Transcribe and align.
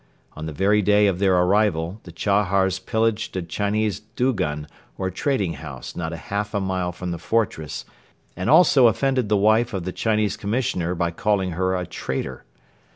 On 0.33 0.47
the 0.47 0.51
very 0.51 0.81
day 0.81 1.05
of 1.05 1.19
their 1.19 1.35
arrival 1.37 1.99
the 2.05 2.11
Chahars 2.11 2.79
pillaged 2.83 3.37
a 3.37 3.43
Chinese 3.43 3.99
dugun 4.15 4.65
or 4.97 5.11
trading 5.11 5.53
house 5.53 5.95
not 5.95 6.11
half 6.11 6.55
a 6.55 6.59
mile 6.59 6.91
from 6.91 7.11
the 7.11 7.19
fortress 7.19 7.85
and 8.35 8.49
also 8.49 8.87
offended 8.87 9.29
the 9.29 9.37
wife 9.37 9.75
of 9.75 9.83
the 9.83 9.91
Chinese 9.93 10.37
Commissioner 10.37 10.95
by 10.95 11.11
calling 11.11 11.51
her 11.51 11.75
a 11.75 11.85
"traitor." 11.85 12.45